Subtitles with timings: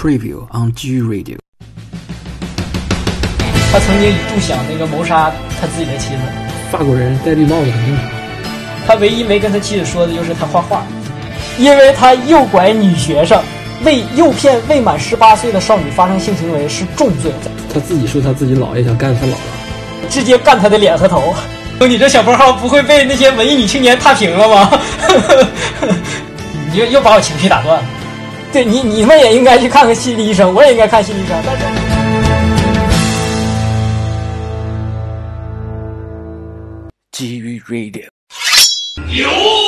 [0.00, 1.38] Preview on G Radio。
[3.72, 6.20] 他曾经一度想那个谋杀他自己的妻子。
[6.70, 8.04] 法国人戴绿帽子很正常。
[8.86, 10.86] 他唯一没跟他妻子说的就是他画画，
[11.58, 13.42] 因为他诱拐女学生，
[13.82, 17.32] 为诱骗未满十八岁的少女发生性行为是重罪。
[17.74, 21.34] 他自己说他自己姥爷想干他姥姥，直接干他的脸和头。
[21.88, 24.80] 你这小破号不会被那些文艺女青年踏平了吗？
[26.70, 27.84] 你又又把我情绪打断了。
[28.50, 31.36] 对你，你们也应该去看看心理医生，我也应该看心理医生。
[31.44, 31.64] 但是。
[37.12, 38.06] 基于 Radio。
[39.08, 39.67] 有。